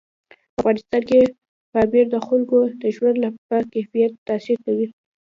[0.29, 1.19] په افغانستان کې
[1.71, 4.87] پامیر د خلکو د ژوند په کیفیت تاثیر کوي.